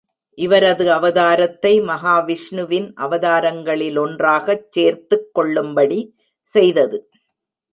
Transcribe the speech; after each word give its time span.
இவரது 0.37 0.85
அவதாரத்தை, 0.91 1.73
மஹாவிஷ்ணுவின் 1.81 2.87
அவதாரங்களிலொன்றாகச் 2.97 4.67
சேர்த்துக் 4.69 5.29
கொள்ளும்படி 5.33 5.99
செய்தது. 6.41 7.09